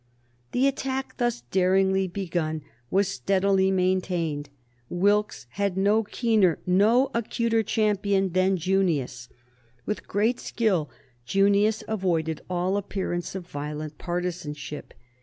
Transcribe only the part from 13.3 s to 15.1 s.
of violent partisanship.